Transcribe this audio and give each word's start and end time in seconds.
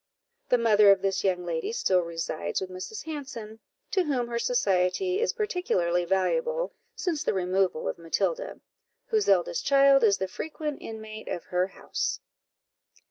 The 0.49 0.57
mother 0.57 0.89
of 0.89 1.03
this 1.03 1.23
young 1.23 1.45
lady 1.45 1.71
still 1.71 1.99
resides 2.01 2.59
with 2.59 2.71
Mrs. 2.71 3.03
Hanson, 3.03 3.59
to 3.91 4.05
whom 4.05 4.29
her 4.29 4.39
society 4.39 5.19
is 5.19 5.31
particularly 5.31 6.05
valuable, 6.05 6.73
since 6.95 7.21
the 7.23 7.35
removal 7.35 7.87
of 7.87 7.99
Matilda, 7.99 8.61
whose 9.09 9.29
eldest 9.29 9.63
child 9.63 10.03
is 10.03 10.17
the 10.17 10.27
frequent 10.27 10.81
inmate 10.81 11.27
of 11.27 11.43
her 11.43 11.67
house. 11.67 12.19